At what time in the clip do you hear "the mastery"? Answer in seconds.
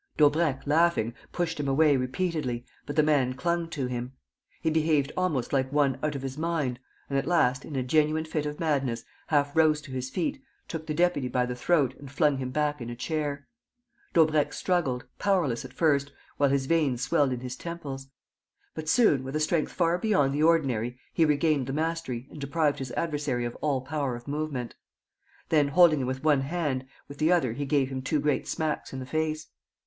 21.67-22.27